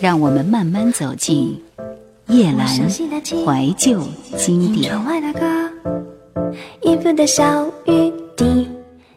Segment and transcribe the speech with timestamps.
[0.00, 1.60] 让我们慢慢走进
[2.28, 4.02] 叶阑怀旧
[4.36, 4.92] 经典。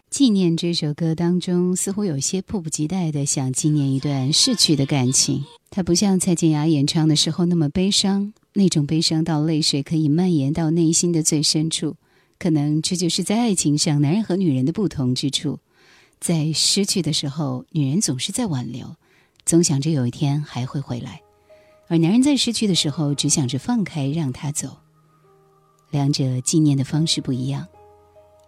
[0.10, 5.44] 纪念这首歌当中，似乎有些迫不及待的想纪念一段逝去的感情。
[5.70, 11.98] 它不像蔡健雅演唱的时候那么悲伤，那种悲伤到泪水可以蔓延到内心的最深处。
[12.40, 15.60] 可能这就是在爱情上男人和女人的不同之处。
[16.20, 18.96] 在失去的时候，女人总是在挽留，
[19.48, 21.22] 总想着有一天还会回来；
[21.88, 24.76] 而男人在失去的时候，只想着放开，让他走。
[25.90, 27.66] 两者纪念的方式不一样，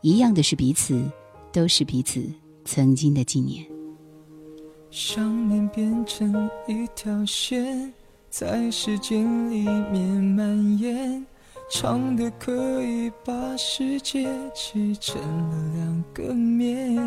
[0.01, 1.09] 一样的是彼此，
[1.53, 2.21] 都是彼此
[2.65, 3.65] 曾经的纪念。
[4.91, 7.93] 想念变成一条线，
[8.29, 11.25] 在时间里面蔓延，
[11.71, 16.97] 长的可以把世界切成了两个面。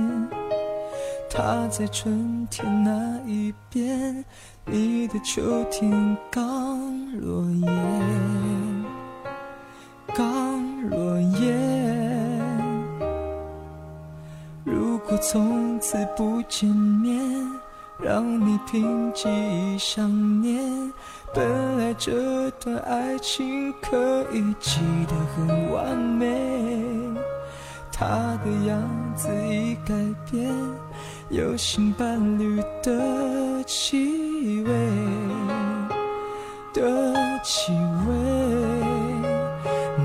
[1.30, 4.24] 他在春天那一边，
[4.66, 6.78] 你的秋天刚
[7.20, 7.66] 落叶，
[10.14, 11.53] 刚落叶。
[14.64, 17.20] 如果从此不见面，
[17.98, 20.62] 让你凭记忆想念。
[21.34, 26.84] 本来这段爱情可以记得很完美，
[27.91, 28.06] 他
[28.44, 28.83] 的样
[29.16, 29.94] 子已改
[30.31, 30.53] 变。
[31.33, 34.72] 有新伴侣的气味
[36.75, 36.83] 的
[37.42, 38.12] 气味，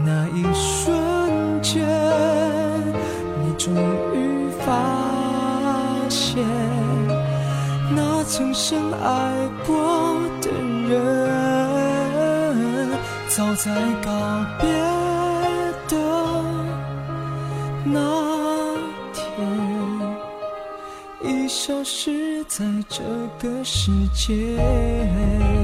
[0.06, 1.86] 那一瞬间，
[3.44, 3.76] 你终
[4.16, 4.72] 于发
[6.08, 6.46] 现，
[7.94, 10.50] 那曾深爱过的
[10.88, 10.98] 人，
[13.28, 14.10] 早在告
[14.62, 14.66] 别
[15.90, 15.98] 的
[17.84, 18.27] 那。
[21.28, 23.04] 已消失在这
[23.40, 25.57] 个世界。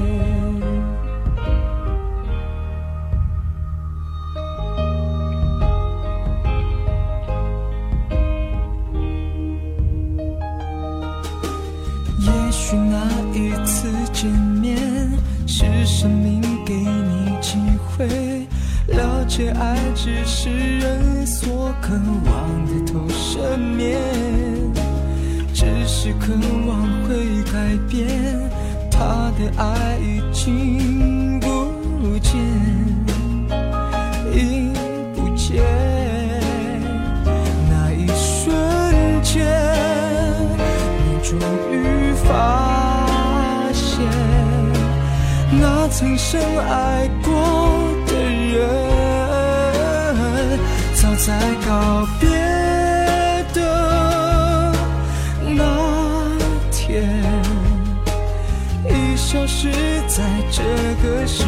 [60.16, 60.62] 在这
[61.02, 61.42] 个世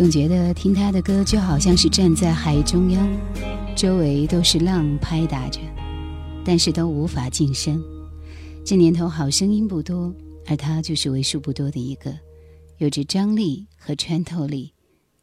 [0.00, 3.06] 总觉得听他的歌就好像是站在海中央，
[3.76, 5.60] 周围都是浪拍打着，
[6.42, 7.78] 但是都无法近身。
[8.64, 10.10] 这年头好声音不多，
[10.46, 12.16] 而他就是为数不多的一个，
[12.78, 14.72] 有着张力和穿透力。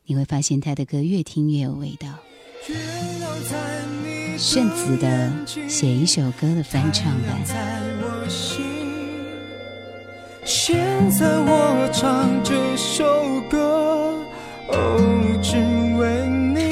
[0.06, 2.08] 你会发现他的歌越听越有味道。
[4.38, 5.34] 顺子的
[5.68, 7.44] 写一首歌的翻唱版。
[10.46, 14.14] 现在我唱这首歌。
[14.70, 14.76] 哦，
[15.42, 15.58] 只
[15.98, 16.72] 为你，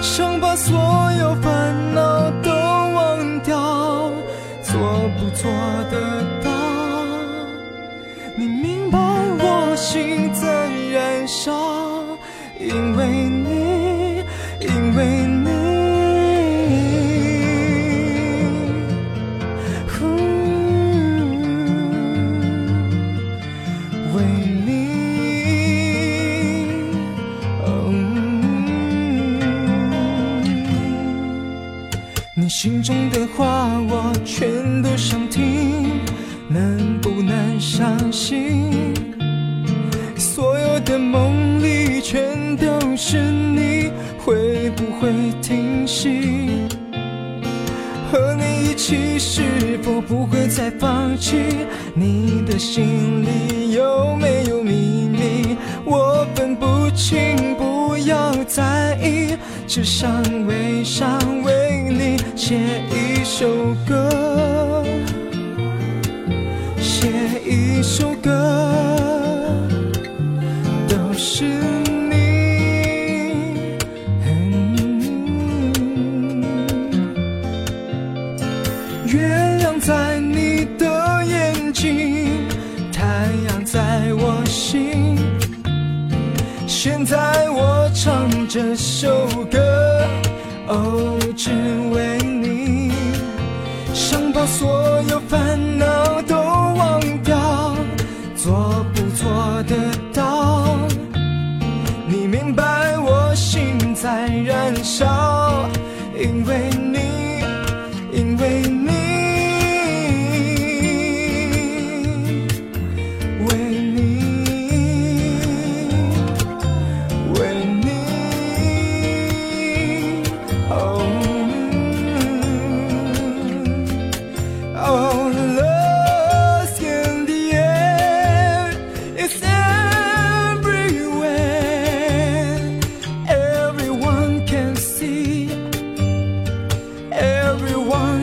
[0.00, 0.76] 想把所
[1.18, 4.10] 有烦恼都忘掉，
[4.62, 4.70] 做
[5.18, 5.50] 不做
[5.90, 6.50] 得到？
[8.36, 11.52] 你明白我心在燃烧，
[32.62, 35.98] 心中的话我全都想听，
[36.46, 38.94] 能不能相信？
[40.16, 45.10] 所有的梦里全都是你，会不会
[45.42, 46.68] 停息？
[48.12, 49.42] 和你一起是
[49.82, 51.36] 否不会再放弃？
[51.96, 55.56] 你的心里有没有秘密？
[55.84, 59.36] 我分不清，不要在意，
[59.66, 60.22] 只想
[79.12, 79.28] 月
[79.58, 82.48] 亮在你的眼睛，
[82.90, 83.04] 太
[83.46, 85.18] 阳在我心。
[86.66, 90.06] 现在我唱这首歌，
[90.66, 91.50] 哦，只
[91.92, 92.90] 为你，
[93.92, 95.51] 想把所有烦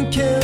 [0.05, 0.38] can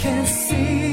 [0.00, 0.87] 这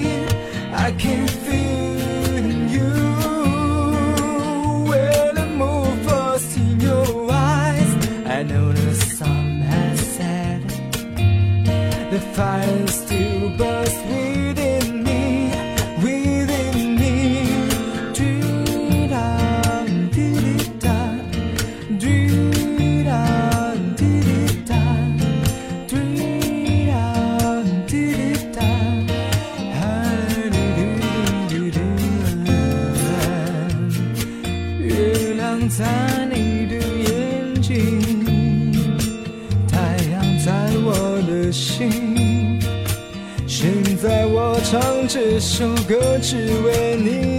[45.35, 47.34] 这首歌只为你。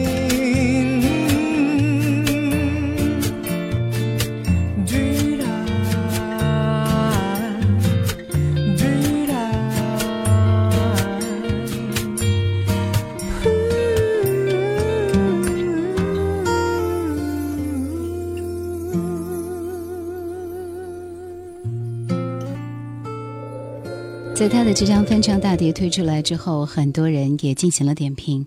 [24.47, 28.47] 在他的这张翻唱大碟推出来之后，很多人也进行了点评。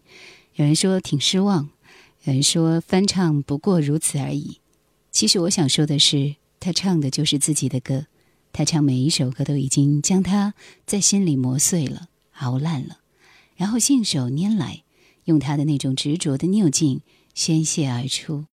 [0.56, 1.72] 有人说挺失望，
[2.24, 4.60] 有人说翻唱不过如此而已。
[5.12, 8.06] 其实我想说的是，他唱的就是自己的歌，
[8.54, 10.54] 他唱每一首歌都已经将他
[10.86, 13.00] 在心里磨碎了、熬烂了，
[13.58, 14.84] 然后信手拈来，
[15.26, 17.02] 用他的那种执着的拗劲
[17.36, 18.46] 宣泄而出。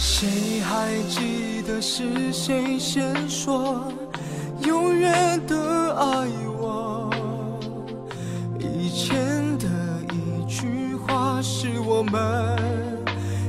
[0.00, 3.82] 谁还记得是谁先说
[4.62, 5.56] 永远的
[5.96, 7.10] 爱我？
[8.60, 9.66] 以前的
[10.12, 12.56] 一句话，是我们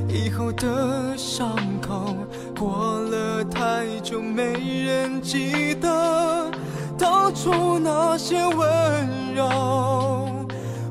[0.08, 2.16] 以后的伤口。
[2.58, 4.52] 过了太久，没
[4.84, 6.50] 人记得
[6.98, 9.46] 当初那些温柔。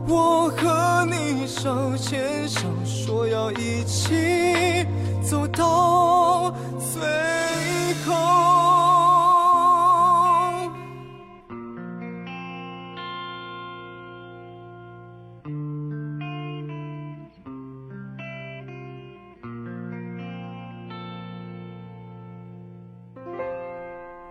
[0.08, 4.79] 我和你手牵手，说要一起
[5.30, 7.00] 走到最
[8.04, 8.16] 后。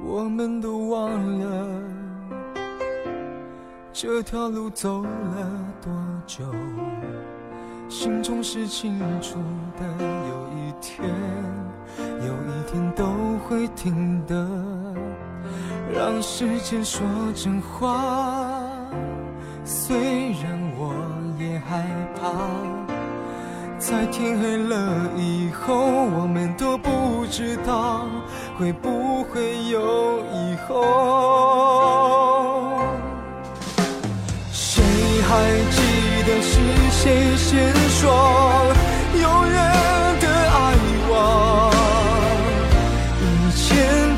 [0.00, 1.80] 我们都忘了
[3.92, 5.92] 这条路走了多
[6.26, 6.44] 久，
[7.88, 9.38] 心中是清楚
[9.78, 9.86] 的。
[10.28, 11.08] 有一天，
[11.96, 13.04] 有一天都
[13.48, 14.48] 会听的。
[15.92, 17.00] 让时间说
[17.34, 18.60] 真话，
[19.64, 20.92] 虽然我
[21.38, 21.82] 也害
[22.20, 22.30] 怕。
[23.78, 28.06] 在天黑了以后，我们都不知道
[28.58, 30.84] 会不会有以后。
[34.52, 34.82] 谁
[35.22, 35.57] 还
[36.42, 36.52] 是
[36.90, 38.00] 谁先说
[39.20, 39.56] 永远
[40.20, 40.56] 的爱
[41.08, 41.12] 我？
[43.22, 43.24] 以
[43.56, 43.66] 前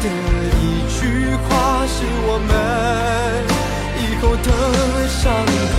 [0.01, 0.05] 的
[0.61, 0.63] 一
[0.99, 1.01] 句
[1.47, 1.49] 话
[1.87, 2.51] 是我们
[3.97, 4.49] 以后的
[5.09, 5.21] 伤
[5.77, 5.79] 口。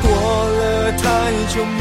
[0.00, 0.06] 过
[0.58, 0.60] 了
[0.92, 1.02] 太
[1.52, 1.80] 久，没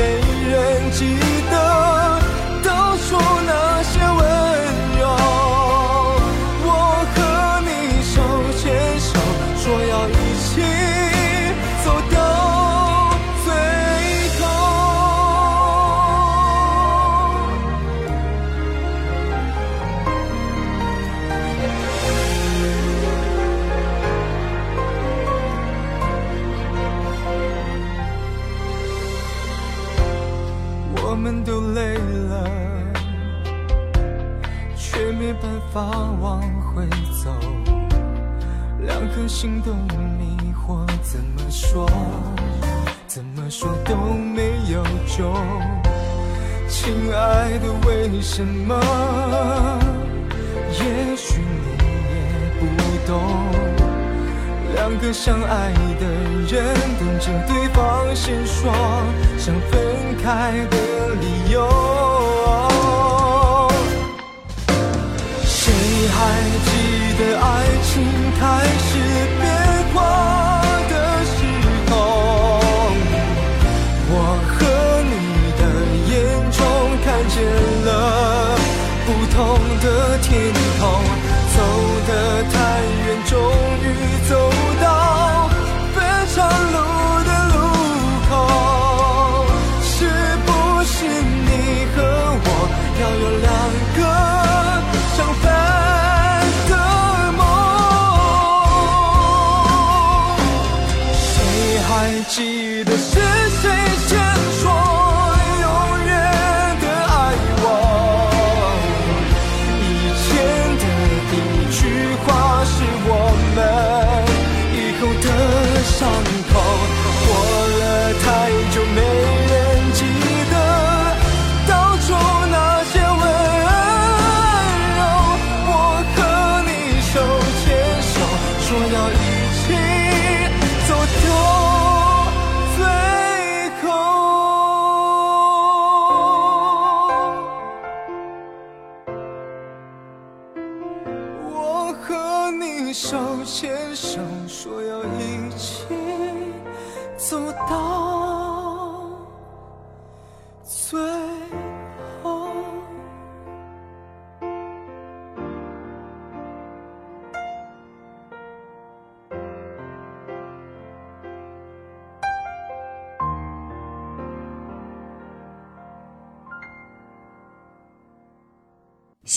[60.27, 60.86] 开。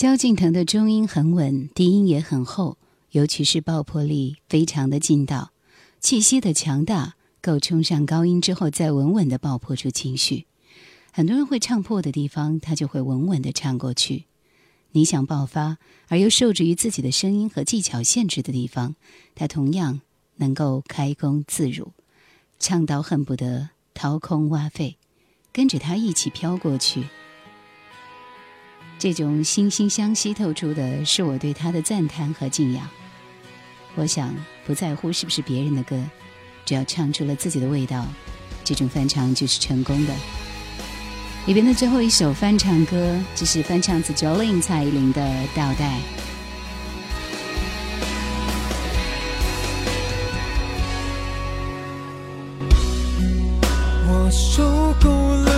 [0.01, 2.79] 萧敬腾的中音很稳，低音也很厚，
[3.11, 5.51] 尤其是爆破力非常的劲道，
[5.99, 10.47] 气息的强大够冲上高音之后再稳稳的爆破出情绪。
[11.11, 14.25] 很多人会唱破的地方，他就会稳稳的唱过去。
[14.93, 15.77] 你想爆发
[16.07, 18.95] 而又受制于自己的声音和技巧限制的地方，
[19.35, 20.01] 他同样
[20.37, 21.91] 能够开弓自如，
[22.57, 24.97] 唱到恨不得掏空挖肺，
[25.53, 27.03] 跟着他一起飘过去。
[29.01, 32.87] 这种惺惺相惜透出的是我对他的赞叹和敬仰。
[33.95, 34.31] 我想
[34.63, 35.99] 不在乎是不是别人的歌，
[36.67, 38.05] 只要唱出了自己的味道，
[38.63, 40.13] 这种翻唱就是成功的。
[41.47, 45.19] 里边的最后一首翻唱歌，这是翻唱自 Jolin 蔡依林的
[45.55, 45.97] 《倒带》。
[54.07, 55.50] 我受够了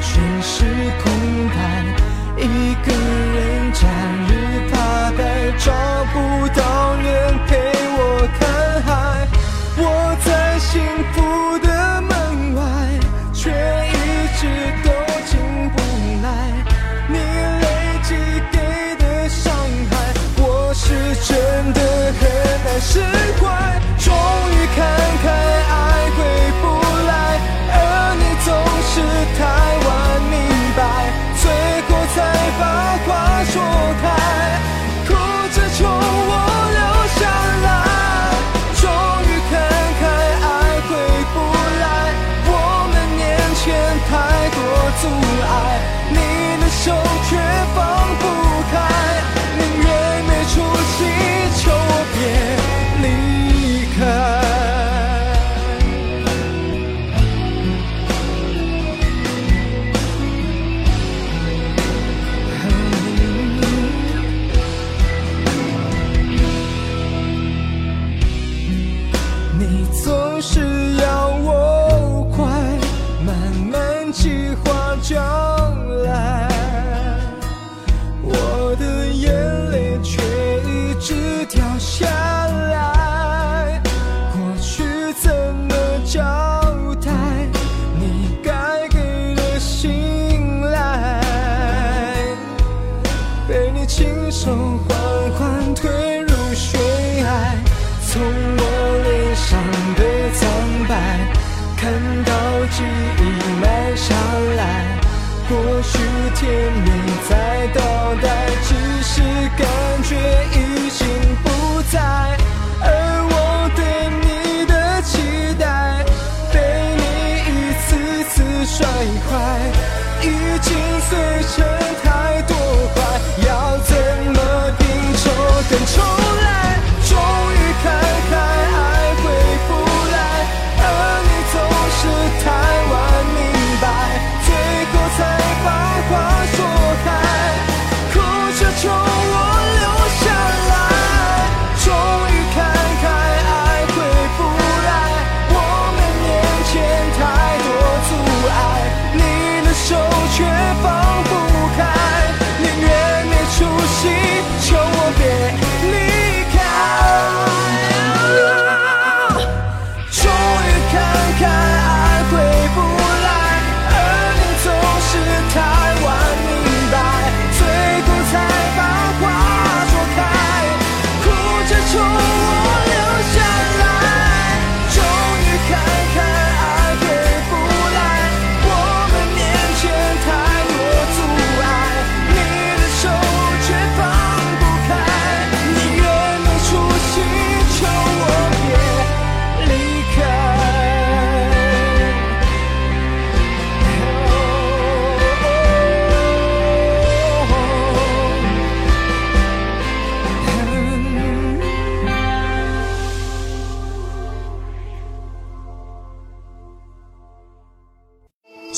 [0.00, 0.64] 全是
[1.02, 1.07] 空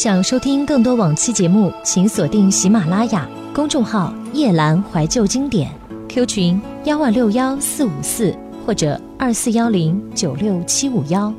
[0.02, 5.70] 想收听更多往期节目，请锁定喜马拉雅公众号“夜阑怀旧经典
[6.08, 8.34] ”，Q 群幺二六幺四五四
[8.64, 11.30] 或者二四幺零九六七五幺。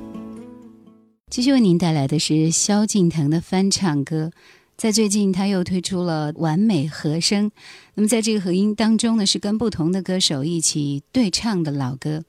[1.32, 4.30] 继续为您带来的是萧敬腾的翻唱歌，
[4.78, 7.50] 在最近他又推出了完美和声。
[7.96, 12.24] 那么在这个合音当中呢，是跟不同的歌手一起对唱的老歌。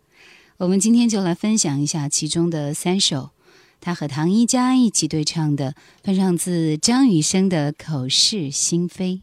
[0.57, 3.29] 我们今天就来分享一下其中的三首，
[3.83, 9.23] 他和唐一佳一起对唱的翻唱自张雨生的口是心非。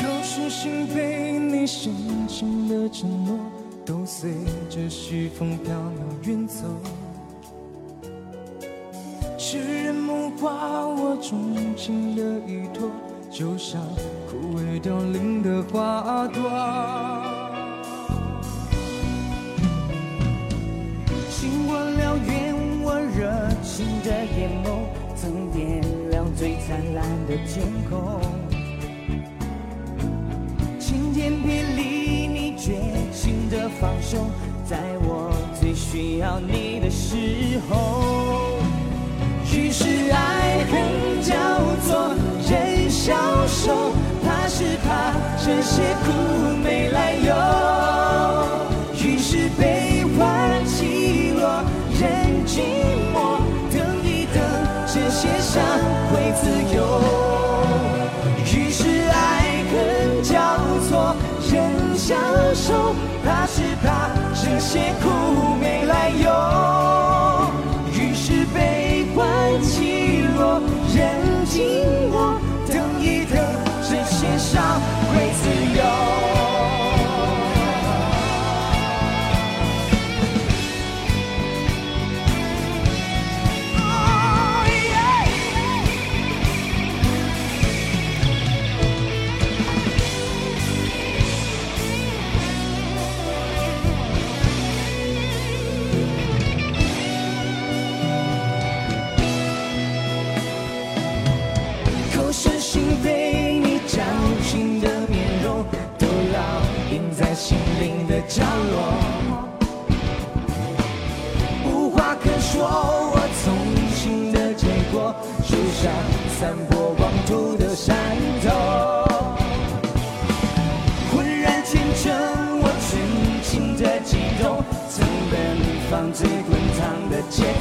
[0.00, 1.92] 口是心非你深
[2.26, 3.38] 情的承诺
[3.84, 4.32] 都随
[4.70, 7.03] 着西风飘渺远走。
[9.46, 12.88] 世人目挂我钟情的依托，
[13.30, 13.78] 就像
[14.26, 16.40] 枯萎凋零的花朵。
[21.28, 23.30] 星光燎原我热
[23.62, 28.18] 情的眼眸，曾点亮最灿烂的天空。
[30.80, 32.80] 晴天霹雳，你绝
[33.12, 34.24] 情的放手，
[34.64, 35.30] 在我
[35.60, 38.03] 最需要你的时候。
[45.46, 46.63] 这些苦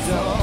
[0.10, 0.43] 的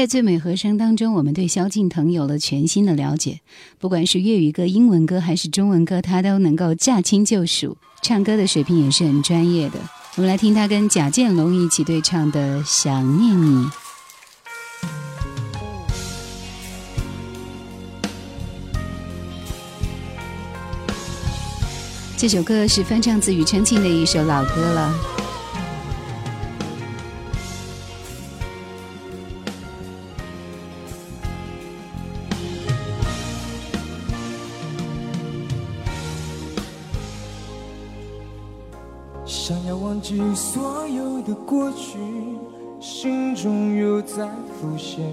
[0.00, 3.40] 在最美和声当中，我们对萧敬腾有了全新的了解。
[3.78, 9.78] 不管是粤语歌、英文歌还是中文歌，他都能够驾轻就熟，唱歌的水平也是很专业的。
[10.16, 13.66] 我们来听他跟贾建龙一起对唱的《想念你》。
[22.16, 25.19] 这首歌是翻唱自庾澄庆的一首老歌了。
[40.00, 41.98] 忘记所有的过去，
[42.80, 44.26] 心中又在
[44.58, 45.04] 浮现。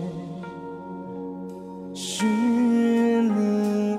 [1.94, 3.98] 是你，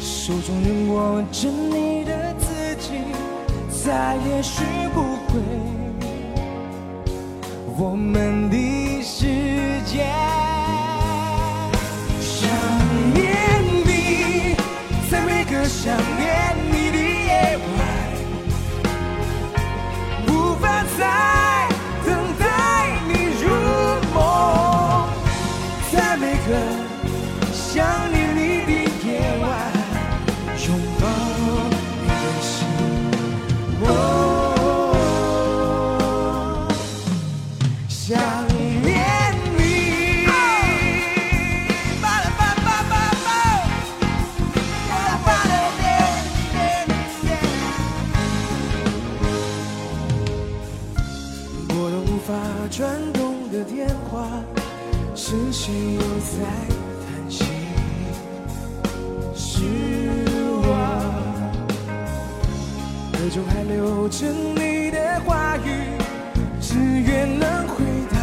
[0.00, 2.94] 手中仍握着你的自己，
[3.84, 5.40] 再也学不会
[7.78, 9.24] 我们的世
[9.86, 10.37] 界。
[55.30, 56.48] 是谁又在
[57.04, 57.44] 叹息。
[59.34, 59.62] 失
[60.66, 60.70] 望
[63.12, 65.98] 耳中还留着你的话语
[66.62, 68.16] 只愿能回到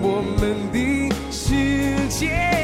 [0.00, 2.55] 我们的世界。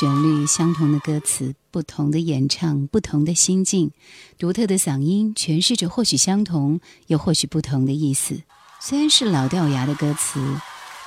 [0.00, 3.90] 旋律相同的歌词，不同的演唱，不同的心境，
[4.38, 8.40] 独特的嗓音诠释着或许相同又或许不同的意思。
[8.80, 10.42] 虽然是老掉牙的歌词，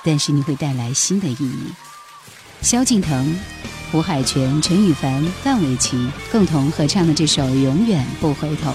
[0.04, 1.72] 但是你会带来新的意义。
[2.62, 3.36] 萧敬腾、
[3.90, 8.70] 胡海泉、陈羽凡、范玮琪共同合唱的这首《永远不回头》，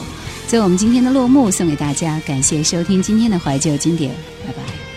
[0.50, 2.20] 作为我们今天的落幕，送给大家。
[2.28, 4.14] 感谢收听今天的怀旧经典，
[4.46, 4.89] 拜拜。